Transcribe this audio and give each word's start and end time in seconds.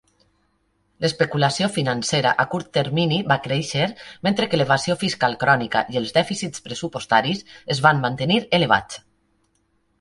L'especulació 1.03 1.67
financera 1.75 2.31
a 2.43 2.45
curt 2.53 2.71
termini 2.77 3.19
va 3.33 3.37
créixer, 3.45 3.85
mentre 4.29 4.49
que 4.55 4.61
l'evasió 4.63 4.97
fiscal 5.05 5.39
crònica 5.45 5.85
i 5.97 6.03
els 6.03 6.17
dèficits 6.19 6.67
pressupostaris 6.69 7.47
es 7.77 7.87
van 7.89 8.05
mantenir 8.09 8.43
elevats. 8.61 9.03